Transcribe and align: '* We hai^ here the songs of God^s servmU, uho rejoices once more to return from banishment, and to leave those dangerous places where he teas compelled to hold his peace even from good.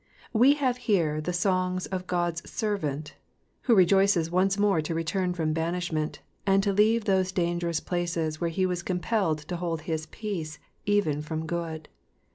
'* 0.21 0.25
We 0.33 0.55
hai^ 0.55 0.77
here 0.77 1.21
the 1.21 1.31
songs 1.31 1.85
of 1.85 2.07
God^s 2.07 2.41
servmU, 2.41 3.11
uho 3.67 3.75
rejoices 3.75 4.31
once 4.31 4.57
more 4.57 4.81
to 4.81 4.95
return 4.95 5.31
from 5.35 5.53
banishment, 5.53 6.21
and 6.43 6.63
to 6.63 6.73
leave 6.73 7.05
those 7.05 7.31
dangerous 7.31 7.79
places 7.79 8.41
where 8.41 8.49
he 8.49 8.65
teas 8.65 8.81
compelled 8.81 9.37
to 9.47 9.57
hold 9.57 9.81
his 9.81 10.07
peace 10.07 10.57
even 10.87 11.21
from 11.21 11.45
good. 11.45 11.87